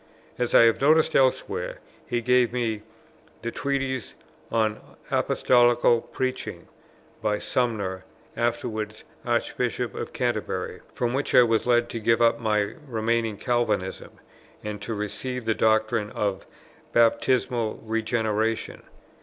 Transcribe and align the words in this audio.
As 0.39 0.55
I 0.55 0.63
have 0.63 0.81
noticed 0.81 1.15
elsewhere, 1.15 1.77
he 2.07 2.21
gave 2.21 2.51
me 2.51 2.81
the 3.43 3.51
"Treatise 3.51 4.15
on 4.51 4.81
Apostolical 5.11 6.01
Preaching," 6.01 6.67
by 7.21 7.37
Sumner, 7.37 8.03
afterwards 8.35 9.03
Archbishop 9.27 9.93
of 9.93 10.11
Canterbury, 10.11 10.81
from 10.91 11.13
which 11.13 11.35
I 11.35 11.43
was 11.43 11.67
led 11.67 11.87
to 11.89 11.99
give 11.99 12.19
up 12.19 12.39
my 12.39 12.73
remaining 12.87 13.37
Calvinism, 13.37 14.09
and 14.63 14.81
to 14.81 14.95
receive 14.95 15.45
the 15.45 15.53
doctrine 15.53 16.09
of 16.13 16.47
Baptismal 16.93 17.79
Regeneration. 17.83 18.81